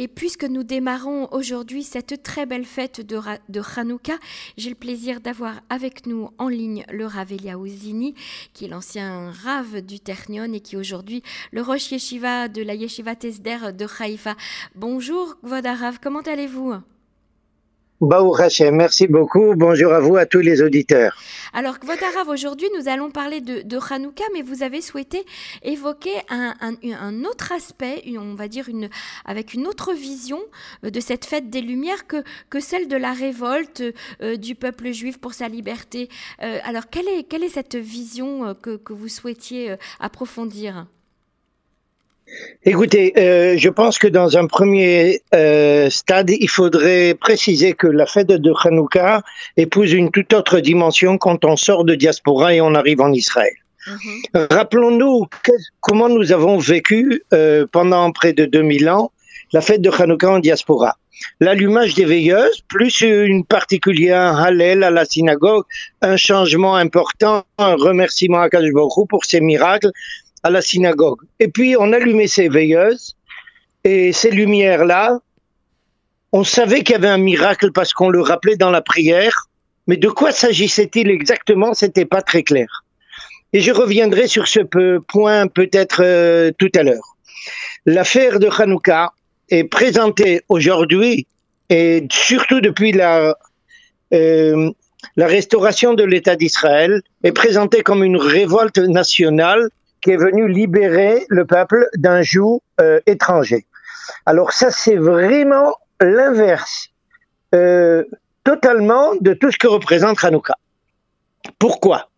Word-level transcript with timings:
Et 0.00 0.06
puisque 0.06 0.44
nous 0.44 0.62
démarrons 0.62 1.28
aujourd'hui 1.32 1.82
cette 1.82 2.22
très 2.22 2.46
belle 2.46 2.64
fête 2.64 3.00
de, 3.00 3.18
de 3.48 3.60
Hanouka, 3.76 4.14
j'ai 4.56 4.70
le 4.70 4.76
plaisir 4.76 5.20
d'avoir 5.20 5.60
avec 5.70 6.06
nous 6.06 6.30
en 6.38 6.48
ligne 6.48 6.84
le 6.88 7.04
Rav 7.04 7.32
Eliaouzini, 7.32 8.14
qui 8.54 8.66
est 8.66 8.68
l'ancien 8.68 9.32
Rav 9.32 9.80
du 9.80 9.98
Ternion 9.98 10.52
et 10.52 10.60
qui 10.60 10.76
est 10.76 10.78
aujourd'hui 10.78 11.24
le 11.50 11.62
Rosh 11.62 11.90
Yeshiva 11.90 12.46
de 12.46 12.62
la 12.62 12.74
Yeshiva 12.74 13.16
Tesder 13.16 13.72
de 13.76 13.86
Haïfa. 13.98 14.36
Bonjour, 14.76 15.36
Rav, 15.42 15.98
comment 16.00 16.20
allez-vous? 16.20 16.76
Baou 18.00 18.32
Hachem, 18.36 18.76
merci 18.76 19.08
beaucoup. 19.08 19.54
Bonjour 19.56 19.92
à 19.92 19.98
vous, 19.98 20.16
à 20.16 20.24
tous 20.24 20.38
les 20.38 20.62
auditeurs. 20.62 21.20
Alors, 21.52 21.78
Rav, 22.14 22.28
aujourd'hui, 22.28 22.68
nous 22.78 22.88
allons 22.88 23.10
parler 23.10 23.40
de, 23.40 23.62
de 23.62 23.78
Hanouka, 23.90 24.22
mais 24.32 24.42
vous 24.42 24.62
avez 24.62 24.80
souhaité 24.80 25.24
évoquer 25.64 26.12
un, 26.30 27.24
autre 27.24 27.50
aspect, 27.50 28.04
on 28.16 28.36
va 28.36 28.46
dire 28.46 28.66
avec 29.24 29.52
une 29.52 29.66
autre 29.66 29.94
vision 29.94 30.38
euh, 30.84 30.90
de 30.90 31.00
cette 31.00 31.24
fête 31.24 31.50
des 31.50 31.60
Lumières 31.60 32.06
que, 32.06 32.22
celle 32.60 32.86
de 32.86 32.96
la 32.96 33.12
révolte 33.12 33.82
euh, 34.22 34.36
du 34.36 34.54
peuple 34.54 34.92
juif 34.92 35.18
pour 35.18 35.34
sa 35.34 35.48
liberté. 35.48 36.08
Euh, 36.40 36.60
alors, 36.62 36.84
quelle 36.90 37.08
est, 37.08 37.48
cette 37.48 37.74
vision 37.74 38.54
que 38.62 38.92
vous 38.92 39.08
souhaitiez 39.08 39.74
approfondir? 39.98 40.86
Écoutez, 42.64 43.14
euh, 43.16 43.56
je 43.56 43.68
pense 43.68 43.98
que 43.98 44.08
dans 44.08 44.36
un 44.36 44.46
premier 44.46 45.22
euh, 45.34 45.88
stade, 45.90 46.30
il 46.30 46.48
faudrait 46.48 47.14
préciser 47.14 47.72
que 47.72 47.86
la 47.86 48.06
fête 48.06 48.28
de 48.28 48.52
Hanouka 48.64 49.22
épouse 49.56 49.92
une 49.92 50.10
toute 50.10 50.32
autre 50.34 50.60
dimension 50.60 51.18
quand 51.18 51.44
on 51.44 51.56
sort 51.56 51.84
de 51.84 51.94
diaspora 51.94 52.54
et 52.54 52.60
on 52.60 52.74
arrive 52.74 53.00
en 53.00 53.12
Israël. 53.12 53.54
Mhm. 53.86 54.46
Rappelons-nous 54.50 55.26
comment 55.80 56.08
nous 56.08 56.32
avons 56.32 56.58
vécu 56.58 57.22
euh, 57.32 57.64
pendant 57.70 58.10
près 58.12 58.32
de 58.32 58.44
2000 58.44 58.90
ans 58.90 59.12
la 59.52 59.60
fête 59.60 59.80
de 59.80 59.90
Hanouka 59.90 60.30
en 60.30 60.38
diaspora. 60.40 60.96
L'allumage 61.40 61.94
des 61.94 62.04
veilleuses, 62.04 62.62
plus 62.68 63.00
une 63.00 63.44
particulière 63.44 64.36
Hallel 64.36 64.82
à 64.84 64.90
la 64.90 65.04
synagogue, 65.04 65.64
un 66.02 66.16
changement 66.16 66.76
important, 66.76 67.44
un 67.58 67.74
remerciement 67.74 68.40
à 68.40 68.48
Kadosh 68.48 68.72
pour 69.08 69.24
ses 69.24 69.40
miracles, 69.40 69.90
à 70.48 70.50
la 70.50 70.62
synagogue. 70.62 71.20
Et 71.38 71.48
puis 71.48 71.76
on 71.78 71.92
allumait 71.92 72.26
ces 72.26 72.48
veilleuses 72.48 73.16
et 73.84 74.12
ces 74.12 74.30
lumières-là, 74.30 75.20
on 76.32 76.44
savait 76.44 76.82
qu'il 76.82 76.94
y 76.94 76.96
avait 76.96 77.08
un 77.08 77.18
miracle 77.18 77.70
parce 77.72 77.92
qu'on 77.92 78.10
le 78.10 78.20
rappelait 78.20 78.56
dans 78.56 78.70
la 78.70 78.82
prière, 78.82 79.46
mais 79.86 79.96
de 79.96 80.08
quoi 80.08 80.32
s'agissait-il 80.32 81.10
exactement? 81.10 81.72
C'était 81.74 82.04
pas 82.04 82.22
très 82.22 82.42
clair. 82.42 82.84
Et 83.52 83.60
je 83.60 83.72
reviendrai 83.72 84.26
sur 84.26 84.46
ce 84.46 84.60
point 84.98 85.46
peut-être 85.46 86.02
euh, 86.02 86.50
tout 86.58 86.72
à 86.74 86.82
l'heure. 86.82 87.16
L'affaire 87.86 88.40
de 88.40 88.48
Hanouka 88.48 89.12
est 89.48 89.64
présentée 89.64 90.42
aujourd'hui 90.48 91.26
et 91.70 92.06
surtout 92.10 92.60
depuis 92.60 92.92
la 92.92 93.36
euh, 94.12 94.70
la 95.16 95.26
restauration 95.26 95.94
de 95.94 96.04
l'État 96.04 96.36
d'Israël 96.36 97.02
est 97.22 97.32
présentée 97.32 97.82
comme 97.82 98.02
une 98.04 98.16
révolte 98.16 98.78
nationale 98.78 99.68
est 100.10 100.16
venu 100.16 100.48
libérer 100.48 101.24
le 101.28 101.44
peuple 101.44 101.88
d'un 101.96 102.22
joug 102.22 102.60
euh, 102.80 103.00
étranger. 103.06 103.66
Alors 104.26 104.52
ça, 104.52 104.70
c'est 104.70 104.96
vraiment 104.96 105.74
l'inverse 106.00 106.88
euh, 107.54 108.04
totalement 108.44 109.14
de 109.20 109.34
tout 109.34 109.50
ce 109.50 109.58
que 109.58 109.66
représente 109.66 110.22
Hanouka. 110.22 110.54
Pourquoi? 111.58 112.08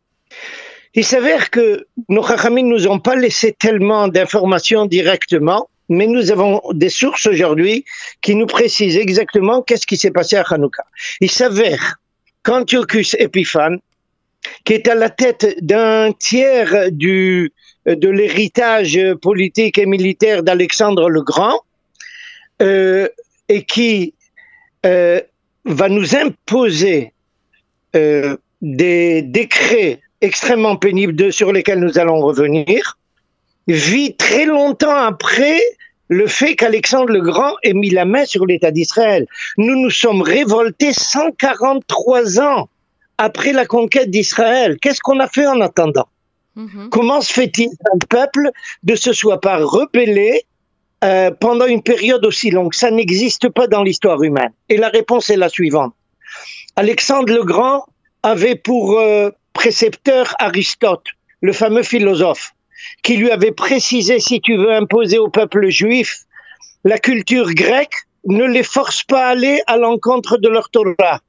Il 0.94 1.04
s'avère 1.04 1.50
que 1.50 1.86
nos 2.08 2.22
ne 2.22 2.62
nous 2.62 2.88
ont 2.88 2.98
pas 2.98 3.14
laissé 3.14 3.52
tellement 3.52 4.08
d'informations 4.08 4.86
directement, 4.86 5.68
mais 5.88 6.06
nous 6.06 6.30
avons 6.32 6.60
des 6.72 6.88
sources 6.88 7.26
aujourd'hui 7.26 7.84
qui 8.22 8.34
nous 8.34 8.46
précisent 8.46 8.96
exactement 8.96 9.62
qu'est-ce 9.62 9.86
qui 9.86 9.96
s'est 9.96 10.10
passé 10.10 10.36
à 10.36 10.42
Hanouka. 10.42 10.84
Il 11.20 11.30
s'avère 11.30 12.00
qu'Antiochus 12.42 13.16
Epiphan, 13.18 13.76
qui 14.64 14.72
est 14.72 14.88
à 14.88 14.94
la 14.94 15.10
tête 15.10 15.56
d'un 15.62 16.12
tiers 16.12 16.90
du, 16.90 17.52
de 17.86 18.08
l'héritage 18.08 18.98
politique 19.22 19.78
et 19.78 19.86
militaire 19.86 20.42
d'Alexandre 20.42 21.08
le 21.08 21.22
Grand, 21.22 21.60
euh, 22.62 23.08
et 23.48 23.64
qui 23.64 24.14
euh, 24.86 25.20
va 25.64 25.88
nous 25.88 26.14
imposer 26.14 27.12
euh, 27.96 28.36
des 28.60 29.22
décrets 29.22 30.00
extrêmement 30.20 30.76
pénibles 30.76 31.32
sur 31.32 31.52
lesquels 31.52 31.80
nous 31.80 31.98
allons 31.98 32.20
revenir, 32.20 32.98
vit 33.66 34.14
très 34.14 34.44
longtemps 34.44 34.94
après 34.94 35.58
le 36.08 36.26
fait 36.26 36.54
qu'Alexandre 36.54 37.12
le 37.12 37.22
Grand 37.22 37.54
ait 37.62 37.72
mis 37.72 37.90
la 37.90 38.04
main 38.04 38.26
sur 38.26 38.44
l'État 38.44 38.70
d'Israël. 38.70 39.26
Nous 39.56 39.80
nous 39.80 39.90
sommes 39.90 40.22
révoltés 40.22 40.92
143 40.92 42.40
ans 42.40 42.68
après 43.16 43.52
la 43.52 43.64
conquête 43.64 44.10
d'Israël. 44.10 44.76
Qu'est-ce 44.80 45.00
qu'on 45.00 45.20
a 45.20 45.28
fait 45.28 45.46
en 45.46 45.60
attendant? 45.60 46.08
Mhm. 46.56 46.88
Comment 46.90 47.20
se 47.20 47.32
fait-il 47.32 47.68
qu'un 47.68 47.98
peuple 48.08 48.50
ne 48.84 48.94
se 48.94 49.12
soit 49.12 49.40
pas 49.40 49.58
rebellé 49.58 50.44
euh, 51.04 51.30
pendant 51.30 51.66
une 51.66 51.82
période 51.82 52.24
aussi 52.24 52.50
longue? 52.50 52.74
Ça 52.74 52.90
n'existe 52.90 53.48
pas 53.48 53.66
dans 53.66 53.82
l'histoire 53.82 54.22
humaine. 54.22 54.52
Et 54.68 54.76
la 54.76 54.88
réponse 54.88 55.30
est 55.30 55.36
la 55.36 55.48
suivante. 55.48 55.94
Alexandre 56.76 57.32
le 57.32 57.44
Grand 57.44 57.86
avait 58.22 58.56
pour 58.56 58.98
euh, 58.98 59.30
précepteur 59.52 60.34
Aristote, 60.38 61.06
le 61.40 61.52
fameux 61.52 61.82
philosophe, 61.82 62.52
qui 63.02 63.16
lui 63.16 63.30
avait 63.30 63.52
précisé 63.52 64.20
si 64.20 64.40
tu 64.40 64.56
veux 64.56 64.72
imposer 64.72 65.18
au 65.18 65.28
peuple 65.28 65.68
juif 65.68 66.24
la 66.84 66.98
culture 66.98 67.52
grecque, 67.52 68.06
ne 68.26 68.44
les 68.44 68.62
force 68.62 69.02
pas 69.02 69.26
à 69.26 69.30
aller 69.30 69.62
à 69.66 69.76
l'encontre 69.76 70.38
de 70.38 70.48
leur 70.48 70.70
Torah. 70.70 71.20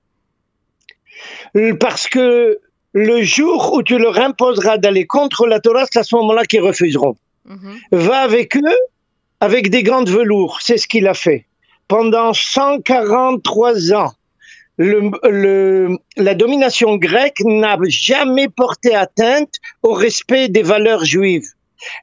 Parce 1.79 2.07
que 2.07 2.59
le 2.93 3.21
jour 3.21 3.73
où 3.73 3.83
tu 3.83 3.97
leur 3.97 4.19
imposeras 4.19 4.77
d'aller 4.77 5.05
contre 5.05 5.47
la 5.47 5.59
Torah, 5.59 5.85
c'est 5.89 5.99
à 5.99 6.03
ce 6.03 6.15
moment-là 6.15 6.45
qu'ils 6.45 6.61
refuseront. 6.61 7.15
Mhm. 7.45 7.79
Va 7.91 8.19
avec 8.19 8.55
eux 8.55 8.77
avec 9.39 9.69
des 9.69 9.83
grandes 9.83 10.09
velours. 10.09 10.59
C'est 10.61 10.77
ce 10.77 10.87
qu'il 10.87 11.07
a 11.07 11.13
fait. 11.13 11.45
Pendant 11.87 12.33
143 12.33 13.93
ans, 13.93 14.13
le, 14.77 15.97
la 16.15 16.33
domination 16.35 16.95
grecque 16.95 17.41
n'a 17.43 17.77
jamais 17.87 18.47
porté 18.47 18.95
atteinte 18.95 19.55
au 19.83 19.93
respect 19.93 20.47
des 20.47 20.63
valeurs 20.63 21.03
juives. 21.03 21.47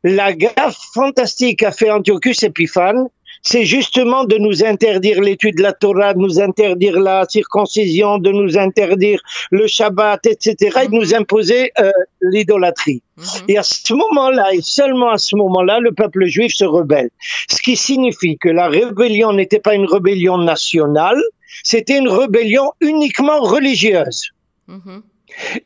La 0.03 0.33
gaffe 0.33 0.79
fantastique 0.93 1.63
a 1.63 1.71
fait 1.71 1.91
Antiochus 1.91 2.37
Epiphanes, 2.43 3.09
c'est 3.51 3.65
justement 3.65 4.25
de 4.25 4.37
nous 4.37 4.63
interdire 4.63 5.23
l'étude 5.23 5.57
de 5.57 5.63
la 5.63 5.73
Torah, 5.73 6.13
de 6.13 6.19
nous 6.19 6.39
interdire 6.39 7.01
la 7.01 7.25
circoncision, 7.27 8.19
de 8.19 8.31
nous 8.31 8.59
interdire 8.59 9.21
le 9.51 9.67
Shabbat, 9.67 10.27
etc., 10.27 10.81
et 10.85 10.89
de 10.89 10.95
nous 10.95 11.15
imposer 11.15 11.73
euh, 11.81 11.91
l'idolâtrie. 12.21 13.03
Mhm. 13.17 13.25
Et 13.49 13.57
à 13.57 13.63
ce 13.63 13.95
moment-là, 13.95 14.53
et 14.53 14.61
seulement 14.61 15.11
à 15.11 15.19
ce 15.19 15.35
moment-là, 15.37 15.81
le 15.81 15.93
peuple 15.93 16.27
juif 16.27 16.53
se 16.55 16.67
rebelle. 16.67 17.09
Ce 17.49 17.63
qui 17.63 17.75
signifie 17.77 18.37
que 18.37 18.51
la 18.51 18.69
rébellion 18.69 19.33
n'était 19.33 19.61
pas 19.61 19.75
une 19.75 19.87
rébellion 19.87 20.37
nationale, 20.37 21.23
c'était 21.65 21.97
une 21.97 22.11
rébellion 22.11 22.73
uniquement 22.81 23.41
religieuse. 23.41 24.31
Mhm. 24.67 25.03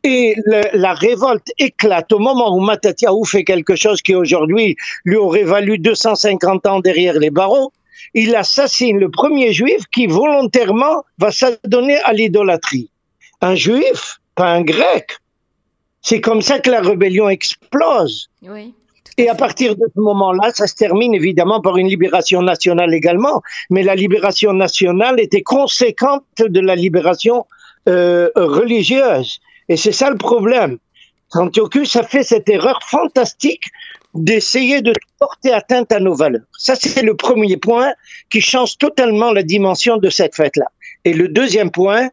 Et 0.03 0.35
la 0.73 0.93
révolte 0.93 1.51
éclate 1.57 2.11
au 2.11 2.19
moment 2.19 2.55
où 2.55 2.59
Matatiaou 2.59 3.25
fait 3.25 3.43
quelque 3.43 3.75
chose 3.75 4.01
qui 4.01 4.15
aujourd'hui 4.15 4.75
lui 5.05 5.15
aurait 5.15 5.43
valu 5.43 5.77
250 5.77 6.65
ans 6.67 6.79
derrière 6.79 7.15
les 7.19 7.29
barreaux. 7.29 7.71
Il 8.13 8.35
assassine 8.35 8.99
le 8.99 9.09
premier 9.09 9.53
juif 9.53 9.83
qui 9.91 10.07
volontairement 10.07 11.03
va 11.17 11.31
s'adonner 11.31 11.97
à 12.03 12.13
l'idolâtrie. 12.13 12.89
Un 13.41 13.55
juif, 13.55 14.19
pas 14.35 14.51
un 14.51 14.61
grec. 14.61 15.17
C'est 16.01 16.21
comme 16.21 16.41
ça 16.41 16.59
que 16.59 16.69
la 16.69 16.81
rébellion 16.81 17.29
explose. 17.29 18.29
Et 19.17 19.29
à 19.29 19.35
partir 19.35 19.75
de 19.75 19.85
ce 19.95 19.99
moment-là, 19.99 20.51
ça 20.53 20.67
se 20.67 20.75
termine 20.75 21.13
évidemment 21.13 21.61
par 21.61 21.77
une 21.77 21.87
libération 21.87 22.41
nationale 22.41 22.93
également, 22.93 23.41
mais 23.69 23.83
la 23.83 23.95
libération 23.95 24.53
nationale 24.53 25.19
était 25.19 25.43
conséquente 25.43 26.23
de 26.39 26.59
la 26.59 26.75
libération 26.75 27.45
euh, 27.87 28.29
religieuse. 28.35 29.39
Et 29.69 29.77
c'est 29.77 29.91
ça 29.91 30.09
le 30.09 30.17
problème. 30.17 30.77
Antiochus 31.33 31.97
a 31.97 32.03
fait 32.03 32.23
cette 32.23 32.49
erreur 32.49 32.79
fantastique 32.83 33.65
d'essayer 34.13 34.81
de 34.81 34.93
porter 35.19 35.51
atteinte 35.51 35.91
à 35.91 35.99
nos 35.99 36.13
valeurs. 36.13 36.43
Ça, 36.57 36.75
c'est 36.75 37.01
le 37.01 37.15
premier 37.15 37.57
point 37.57 37.93
qui 38.29 38.41
change 38.41 38.77
totalement 38.77 39.31
la 39.31 39.41
dimension 39.41 39.97
de 39.97 40.09
cette 40.09 40.35
fête-là. 40.35 40.67
Et 41.05 41.13
le 41.13 41.27
deuxième 41.27 41.71
point, 41.71 42.09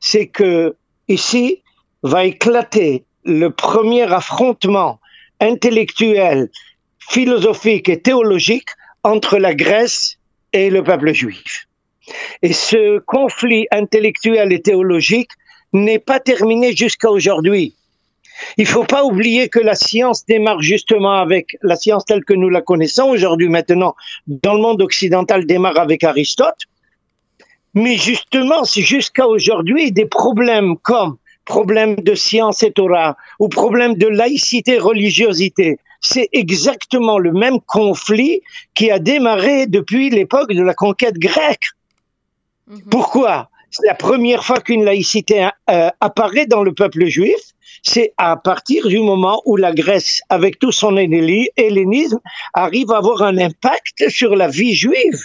c'est 0.00 0.26
que 0.26 0.76
ici 1.08 1.62
va 2.02 2.24
éclater 2.24 3.04
le 3.24 3.50
premier 3.50 4.02
affrontement 4.12 5.00
intellectuel, 5.40 6.50
philosophique 6.98 7.88
et 7.88 8.00
théologique 8.00 8.68
entre 9.04 9.38
la 9.38 9.54
Grèce 9.54 10.18
et 10.52 10.70
le 10.70 10.82
peuple 10.82 11.12
juif. 11.12 11.68
Et 12.42 12.52
ce 12.52 12.98
conflit 13.00 13.66
intellectuel 13.70 14.52
et 14.52 14.62
théologique 14.62 15.30
n'est 15.76 15.98
pas 15.98 16.20
terminé 16.20 16.74
jusqu'à 16.74 17.10
aujourd'hui. 17.10 17.74
Il 18.58 18.64
ne 18.64 18.68
faut 18.68 18.84
pas 18.84 19.04
oublier 19.04 19.48
que 19.48 19.58
la 19.58 19.74
science 19.74 20.26
démarre 20.26 20.60
justement 20.60 21.14
avec 21.20 21.56
la 21.62 21.76
science 21.76 22.04
telle 22.04 22.24
que 22.24 22.34
nous 22.34 22.50
la 22.50 22.60
connaissons 22.60 23.08
aujourd'hui 23.08 23.48
maintenant 23.48 23.94
dans 24.26 24.54
le 24.54 24.60
monde 24.60 24.82
occidental 24.82 25.46
démarre 25.46 25.78
avec 25.78 26.04
Aristote. 26.04 26.66
Mais 27.74 27.96
justement, 27.96 28.64
c'est 28.64 28.82
jusqu'à 28.82 29.26
aujourd'hui 29.26 29.92
des 29.92 30.06
problèmes 30.06 30.76
comme 30.78 31.16
problème 31.44 31.96
de 31.96 32.14
science 32.14 32.62
et 32.62 32.72
Torah 32.72 33.16
ou 33.38 33.48
problème 33.48 33.94
de 33.94 34.08
laïcité, 34.08 34.78
religiosité, 34.78 35.78
c'est 36.00 36.28
exactement 36.32 37.18
le 37.18 37.32
même 37.32 37.60
conflit 37.60 38.42
qui 38.74 38.90
a 38.90 38.98
démarré 38.98 39.66
depuis 39.66 40.10
l'époque 40.10 40.52
de 40.52 40.62
la 40.62 40.74
conquête 40.74 41.18
grecque. 41.18 41.68
Mhm. 42.66 42.82
Pourquoi? 42.90 43.48
La 43.84 43.94
première 43.94 44.44
fois 44.44 44.60
qu'une 44.60 44.84
laïcité 44.84 45.48
euh, 45.70 45.90
apparaît 46.00 46.46
dans 46.46 46.62
le 46.62 46.72
peuple 46.72 47.06
juif 47.06 47.40
c'est 47.82 48.12
à 48.18 48.36
partir 48.36 48.88
du 48.88 48.98
moment 48.98 49.40
où 49.44 49.56
la 49.56 49.72
Grèce, 49.72 50.20
avec 50.28 50.58
tout 50.58 50.72
son 50.72 50.96
hellénisme, 50.96 52.18
arrive 52.52 52.90
à 52.90 52.98
avoir 52.98 53.22
un 53.22 53.38
impact 53.38 54.08
sur 54.08 54.34
la 54.34 54.48
vie 54.48 54.74
juive. 54.74 55.20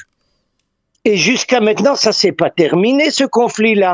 Et 1.03 1.17
jusqu'à 1.17 1.59
maintenant, 1.59 1.95
ça 1.95 2.11
s'est 2.11 2.31
pas 2.31 2.51
terminé, 2.51 3.09
ce 3.09 3.23
conflit-là. 3.23 3.93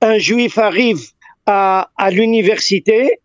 Un 0.00 0.18
juif 0.18 0.56
arrive 0.58 1.00
à 1.46 1.88
l'université 2.12 3.18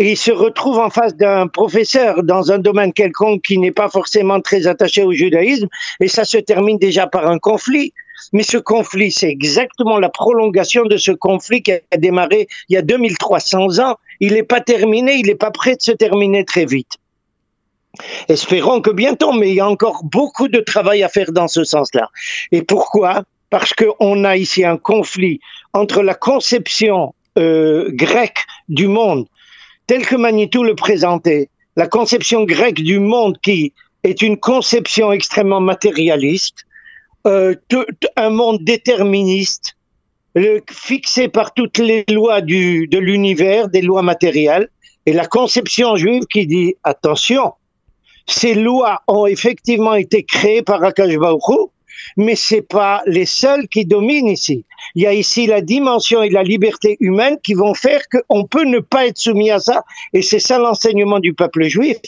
et 0.00 0.12
il 0.12 0.16
se 0.16 0.32
retrouve 0.32 0.78
en 0.78 0.88
face 0.88 1.14
d'un 1.14 1.46
professeur 1.46 2.22
dans 2.22 2.52
un 2.52 2.58
domaine 2.58 2.94
quelconque 2.94 3.42
qui 3.42 3.58
n'est 3.58 3.70
pas 3.70 3.90
forcément 3.90 4.40
très 4.40 4.66
attaché 4.66 5.02
au 5.02 5.12
judaïsme 5.12 5.68
et 6.00 6.08
ça 6.08 6.24
se 6.24 6.38
termine 6.38 6.78
déjà 6.78 7.06
par 7.06 7.28
un 7.28 7.38
conflit. 7.38 7.92
Mais 8.32 8.42
ce 8.42 8.56
conflit, 8.56 9.10
c'est 9.10 9.28
exactement 9.28 9.98
la 9.98 10.08
prolongation 10.08 10.84
de 10.84 10.96
ce 10.96 11.12
conflit 11.12 11.62
qui 11.62 11.72
a 11.72 11.96
démarré 11.98 12.48
il 12.70 12.74
y 12.74 12.76
a 12.78 12.82
2300 12.82 13.78
ans. 13.80 13.96
Il 14.20 14.32
n'est 14.32 14.42
pas 14.42 14.62
terminé, 14.62 15.16
il 15.16 15.26
n'est 15.26 15.34
pas 15.34 15.50
prêt 15.50 15.76
de 15.76 15.82
se 15.82 15.92
terminer 15.92 16.46
très 16.46 16.64
vite. 16.64 16.92
Espérons 18.28 18.80
que 18.80 18.90
bientôt, 18.90 19.32
mais 19.32 19.50
il 19.50 19.56
y 19.56 19.60
a 19.60 19.68
encore 19.68 20.02
beaucoup 20.04 20.48
de 20.48 20.60
travail 20.60 21.02
à 21.02 21.10
faire 21.10 21.30
dans 21.30 21.48
ce 21.48 21.62
sens-là. 21.62 22.08
Et 22.52 22.62
pourquoi? 22.62 23.24
Parce 23.50 23.74
qu'on 23.74 24.24
a 24.24 24.38
ici 24.38 24.64
un 24.64 24.78
conflit 24.78 25.40
entre 25.74 26.02
la 26.02 26.14
conception 26.14 27.14
euh, 27.38 27.90
grecque 27.92 28.46
du 28.70 28.86
monde, 28.88 29.26
telle 29.90 30.06
que 30.06 30.14
Manitou 30.14 30.62
le 30.62 30.76
présentait, 30.76 31.48
la 31.74 31.88
conception 31.88 32.44
grecque 32.44 32.80
du 32.80 33.00
monde 33.00 33.36
qui 33.42 33.72
est 34.04 34.22
une 34.22 34.38
conception 34.38 35.10
extrêmement 35.10 35.60
matérialiste, 35.60 36.64
euh, 37.26 37.56
un 38.14 38.30
monde 38.30 38.62
déterministe, 38.62 39.76
fixé 40.70 41.26
par 41.26 41.54
toutes 41.54 41.78
les 41.78 42.04
lois 42.08 42.40
de 42.40 42.98
l'univers, 42.98 43.68
des 43.68 43.82
lois 43.82 44.02
matérielles, 44.02 44.68
et 45.06 45.12
la 45.12 45.26
conception 45.26 45.96
juive 45.96 46.22
qui 46.26 46.46
dit 46.46 46.76
attention, 46.84 47.54
ces 48.28 48.54
lois 48.54 49.02
ont 49.08 49.26
effectivement 49.26 49.94
été 49.94 50.22
créées 50.22 50.62
par 50.62 50.84
Akash 50.84 51.16
mais 52.16 52.36
c'est 52.36 52.62
pas 52.62 53.02
les 53.06 53.26
seuls 53.26 53.68
qui 53.68 53.84
dominent 53.84 54.28
ici. 54.28 54.64
Il 54.94 55.02
y 55.02 55.06
a 55.06 55.12
ici 55.12 55.46
la 55.46 55.60
dimension 55.60 56.22
et 56.22 56.30
la 56.30 56.42
liberté 56.42 56.96
humaine 57.00 57.36
qui 57.42 57.54
vont 57.54 57.74
faire 57.74 58.02
qu'on 58.08 58.44
peut 58.44 58.64
ne 58.64 58.78
pas 58.78 59.06
être 59.06 59.18
soumis 59.18 59.50
à 59.50 59.60
ça, 59.60 59.84
et 60.12 60.22
c'est 60.22 60.38
ça 60.38 60.58
l'enseignement 60.58 61.20
du 61.20 61.34
peuple 61.34 61.64
juif 61.64 61.98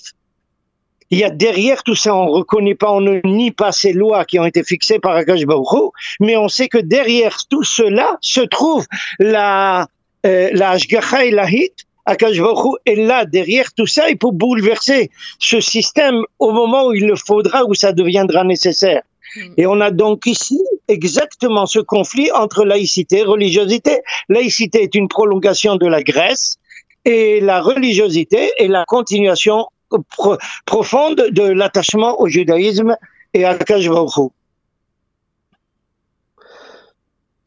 il 1.12 1.18
y 1.18 1.24
a 1.24 1.30
derrière 1.30 1.82
tout 1.82 1.94
ça, 1.94 2.16
on 2.16 2.24
ne 2.24 2.30
reconnaît 2.30 2.74
pas, 2.74 2.90
on 2.90 3.02
ne 3.02 3.20
nie 3.24 3.50
pas 3.50 3.70
ces 3.70 3.92
lois 3.92 4.24
qui 4.24 4.38
ont 4.38 4.46
été 4.46 4.64
fixées 4.64 4.98
par 4.98 5.14
Akash 5.14 5.44
Baruch 5.44 5.92
mais 6.20 6.38
on 6.38 6.48
sait 6.48 6.68
que 6.68 6.78
derrière 6.78 7.36
tout 7.50 7.64
cela 7.64 8.16
se 8.22 8.40
trouve 8.40 8.86
la, 9.18 9.88
euh, 10.24 10.48
la 10.54 10.70
Ashgacha 10.70 11.26
et 11.26 11.30
la 11.30 11.48
Hit, 11.50 11.84
Akash 12.06 12.40
Baruch 12.40 12.80
est 12.86 12.94
là 12.94 13.26
derrière 13.26 13.74
tout 13.74 13.86
ça 13.86 14.08
et 14.08 14.16
pour 14.16 14.32
bouleverser 14.32 15.10
ce 15.38 15.60
système 15.60 16.22
au 16.38 16.50
moment 16.50 16.86
où 16.86 16.94
il 16.94 17.06
le 17.06 17.16
faudra, 17.16 17.66
où 17.66 17.74
ça 17.74 17.92
deviendra 17.92 18.42
nécessaire. 18.44 19.02
Hmm. 19.36 19.54
Et 19.56 19.66
on 19.66 19.80
a 19.80 19.90
donc 19.90 20.26
ici 20.26 20.60
exactement 20.88 21.66
ce 21.66 21.78
conflit 21.78 22.30
entre 22.32 22.64
laïcité 22.64 23.18
et 23.18 23.24
religiosité. 23.24 24.02
Laïcité 24.28 24.82
est 24.82 24.94
une 24.94 25.08
prolongation 25.08 25.76
de 25.76 25.86
la 25.86 26.02
Grèce 26.02 26.58
et 27.04 27.40
la 27.40 27.60
religiosité 27.60 28.52
est 28.58 28.68
la 28.68 28.84
continuation 28.84 29.66
profonde 30.66 31.28
de 31.30 31.42
l'attachement 31.42 32.20
au 32.20 32.28
judaïsme 32.28 32.96
et 33.34 33.44
à 33.44 33.54
Baruch 33.54 34.30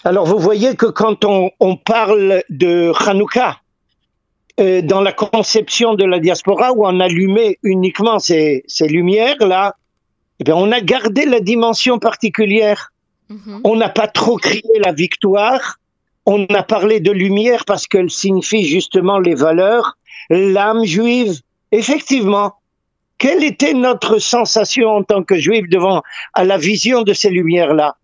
Alors 0.03 0.25
vous 0.25 0.39
voyez 0.39 0.75
que 0.75 0.85
quand 0.85 1.25
on, 1.25 1.75
parle 1.77 2.43
de 2.49 2.91
Hanouka, 3.07 3.59
euh, 4.59 4.81
dans 4.81 5.01
la 5.01 5.11
conception 5.11 5.95
de 5.95 6.05
la 6.05 6.19
diaspora 6.19 6.73
où 6.73 6.85
on 6.85 6.99
allumait 6.99 7.57
uniquement 7.63 8.19
ces, 8.19 8.63
ces 8.67 8.87
lumières-là, 8.87 9.75
eh 10.39 10.43
bien, 10.43 10.55
on 10.55 10.71
a 10.71 10.81
gardé 10.81 11.25
la 11.25 11.39
dimension 11.39 11.99
particulière. 11.99 12.91
Mm-hmm. 13.29 13.61
On 13.63 13.75
n'a 13.75 13.89
pas 13.89 14.07
trop 14.07 14.37
crié 14.37 14.63
la 14.83 14.91
victoire. 14.91 15.79
On 16.25 16.45
a 16.45 16.63
parlé 16.63 16.99
de 16.99 17.11
lumière 17.11 17.65
parce 17.65 17.87
qu'elle 17.87 18.09
signifie 18.09 18.65
justement 18.65 19.19
les 19.19 19.35
valeurs, 19.35 19.97
l'âme 20.29 20.83
juive, 20.83 21.39
effectivement, 21.71 22.55
quelle 23.17 23.43
était 23.43 23.73
notre 23.73 24.17
sensation 24.19 24.89
en 24.89 25.03
tant 25.03 25.23
que 25.23 25.37
juifs 25.37 25.69
devant 25.69 26.01
à 26.33 26.43
la 26.43 26.57
vision 26.57 27.03
de 27.03 27.13
ces 27.13 27.29
lumières-là? 27.29 27.95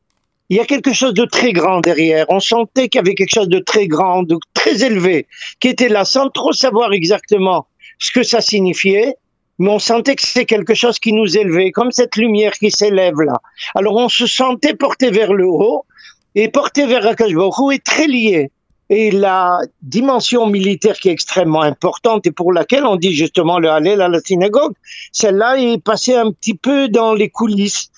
Il 0.50 0.58
y 0.58 0.60
a 0.60 0.66
quelque 0.66 0.94
chose 0.94 1.14
de 1.14 1.26
très 1.26 1.54
grand 1.54 1.80
derrière. 1.80 2.26
On 2.30 2.40
sentait 2.40 2.90
qu'il 2.90 3.00
y 3.00 3.04
avait 3.04 3.16
quelque 3.16 3.34
chose 3.34 3.50
de 3.50 3.60
très 3.60 3.88
grand, 3.88 4.24
de 4.24 4.38
très 4.54 4.84
élevé, 4.84 5.28
qui 5.60 5.70
était 5.70 5.90
là 5.90 6.06
sans 6.06 6.30
trop 6.30 6.54
savoir 6.54 6.94
exactement 6.94 7.68
ce 8.00 8.12
que 8.12 8.24
ça 8.24 8.42
signifiait, 8.42 9.16
mais 9.60 9.70
on 9.70 9.80
sentait 9.80 10.16
que 10.16 10.26
c'est 10.26 10.46
quelque 10.46 10.74
chose 10.74 11.00
qui 11.00 11.14
nous 11.14 11.38
élevait, 11.38 11.72
comme 11.72 11.92
cette 11.92 12.16
lumière 12.16 12.54
qui 12.54 12.72
s'élève 12.72 13.20
là. 13.22 13.42
Alors 13.76 13.96
on 13.96 14.10
se 14.10 14.28
sentait 14.28 14.74
porté 14.74 15.12
vers 15.12 15.34
le 15.34 15.48
haut, 15.48 15.86
et 16.36 16.48
porté 16.48 16.86
vers 16.86 17.06
Akash 17.06 17.32
est 17.74 17.84
très 17.84 18.08
lié 18.08 18.52
et 18.92 19.10
la 19.10 19.60
dimension 19.82 20.48
militaire 20.48 21.00
qui 21.00 21.08
est 21.08 21.14
extrêmement 21.14 21.62
importante 21.62 22.28
et 22.28 22.32
pour 22.32 22.52
laquelle 22.52 22.86
on 22.86 22.98
dit 22.98 23.14
justement 23.14 23.58
le 23.58 23.70
Hallel 23.70 24.02
à 24.02 24.10
la 24.10 24.20
synagogue, 24.20 24.74
celle-là 25.14 25.58
est 25.60 25.82
passée 25.82 26.14
un 26.14 26.32
petit 26.32 26.56
peu 26.56 26.90
dans 26.90 27.14
les 27.14 27.30
coulisses. 27.30 27.90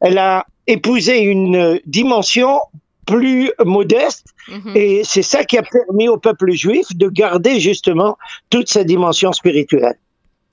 Elle 0.00 0.18
a 0.18 0.44
épousé 0.66 1.20
une 1.20 1.80
dimension 1.86 2.60
plus 3.06 3.50
modeste 3.64 4.26
mhm. 4.48 4.72
et 4.76 5.02
c'est 5.04 5.22
ça 5.22 5.44
qui 5.44 5.56
a 5.56 5.62
permis 5.62 6.08
au 6.08 6.18
peuple 6.18 6.52
juif 6.52 6.94
de 6.94 7.08
garder 7.08 7.58
justement 7.58 8.18
toute 8.50 8.68
sa 8.68 8.84
dimension 8.84 9.32
spirituelle. 9.32 9.96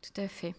Tout 0.01 0.21
à 0.21 0.27
fait. 0.27 0.53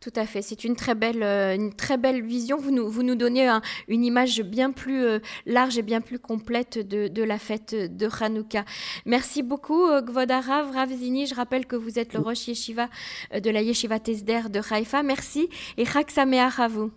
Tout 0.00 0.12
à 0.14 0.26
fait, 0.26 0.42
c'est 0.42 0.62
une 0.62 0.76
très 0.76 0.94
belle, 0.94 1.24
euh, 1.24 1.56
une 1.56 1.74
très 1.74 1.96
belle 1.96 2.22
vision. 2.22 2.56
Vous 2.56 2.70
nous, 2.70 2.88
vous 2.88 3.02
nous 3.02 3.16
donnez 3.16 3.50
une 3.88 4.04
image 4.04 4.42
bien 4.42 4.70
plus 4.70 5.04
euh, 5.04 5.18
large 5.44 5.76
et 5.76 5.82
bien 5.82 6.00
plus 6.00 6.20
complète 6.20 6.78
de, 6.78 7.22
la 7.24 7.36
fête 7.36 7.74
de 7.74 8.08
Hanouka. 8.20 8.64
Merci 9.06 9.42
beaucoup, 9.42 9.86
euh, 9.88 10.00
Gvodarav 10.00 10.70
Ravzini. 10.72 11.26
Je 11.26 11.34
rappelle 11.34 11.66
que 11.66 11.74
vous 11.74 11.98
êtes 11.98 12.14
le 12.14 12.20
Rosh 12.20 12.46
Yeshiva 12.46 12.88
de 13.36 13.50
la 13.50 13.60
Yeshiva 13.60 13.98
Tesder 13.98 14.42
de 14.50 14.60
Haïfa. 14.70 15.02
Merci 15.02 15.48
et 15.76 15.84
Chag 15.84 16.08
Sameach 16.10 16.60
à 16.60 16.68
vous. 16.68 16.92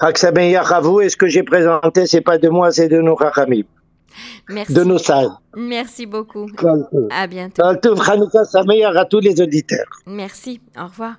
Chag 0.00 0.16
Sameach 0.16 0.72
à 0.72 0.80
vous. 0.80 1.00
Et 1.00 1.08
ce 1.08 1.16
que 1.16 1.28
j'ai 1.28 1.44
présenté, 1.44 2.08
c'est 2.08 2.22
pas 2.22 2.38
de 2.38 2.48
moi, 2.48 2.72
c'est 2.72 2.88
de 2.88 3.00
nos 3.00 3.14
Rachamim. 3.14 3.62
Merci. 4.48 4.74
De 4.74 4.84
nos 4.84 4.98
sages. 4.98 5.28
Merci 5.56 6.06
beaucoup. 6.06 6.46
À 7.10 7.26
bientôt. 7.26 7.62
À 7.64 7.74
tous 7.76 9.20
les 9.20 9.40
auditeurs. 9.40 9.88
Merci. 10.06 10.60
Au 10.78 10.86
revoir. 10.86 11.16